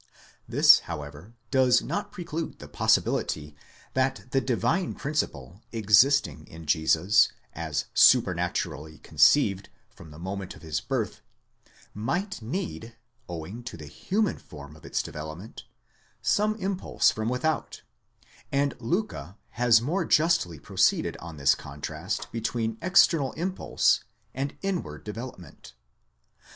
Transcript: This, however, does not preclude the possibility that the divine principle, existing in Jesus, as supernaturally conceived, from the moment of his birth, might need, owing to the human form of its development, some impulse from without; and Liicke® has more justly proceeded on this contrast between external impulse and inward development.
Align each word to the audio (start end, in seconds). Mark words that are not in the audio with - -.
This, 0.49 0.79
however, 0.89 1.35
does 1.51 1.83
not 1.83 2.11
preclude 2.11 2.57
the 2.57 2.67
possibility 2.67 3.55
that 3.93 4.31
the 4.31 4.41
divine 4.41 4.95
principle, 4.95 5.61
existing 5.71 6.47
in 6.47 6.65
Jesus, 6.65 7.29
as 7.53 7.85
supernaturally 7.93 8.97
conceived, 8.97 9.69
from 9.91 10.09
the 10.09 10.17
moment 10.17 10.55
of 10.55 10.63
his 10.63 10.81
birth, 10.81 11.21
might 11.93 12.41
need, 12.41 12.95
owing 13.29 13.61
to 13.65 13.77
the 13.77 13.85
human 13.85 14.39
form 14.39 14.75
of 14.75 14.87
its 14.87 15.03
development, 15.03 15.65
some 16.23 16.55
impulse 16.55 17.11
from 17.11 17.29
without; 17.29 17.83
and 18.51 18.75
Liicke® 18.79 19.35
has 19.49 19.83
more 19.83 20.03
justly 20.03 20.59
proceeded 20.59 21.15
on 21.17 21.37
this 21.37 21.53
contrast 21.53 22.31
between 22.31 22.79
external 22.81 23.33
impulse 23.33 24.03
and 24.33 24.57
inward 24.63 25.03
development. 25.03 25.75